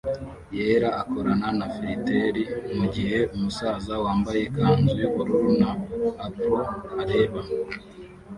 [0.57, 2.43] yera akorana na filteri
[2.77, 5.69] mugihe umusaza wambaye ikanzu yubururu na
[6.25, 6.65] apron
[7.01, 7.39] areba